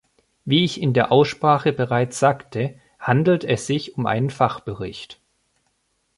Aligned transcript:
Wie 0.45 0.63
ich 0.65 0.81
in 0.81 0.93
der 0.93 1.11
Aussprache 1.11 1.73
bereits 1.73 2.17
sagte, 2.17 2.73
handelt 2.99 3.43
es 3.43 3.67
sich 3.67 3.99
um 3.99 4.07
einen 4.07 4.31
Fachbericht. 4.31 5.21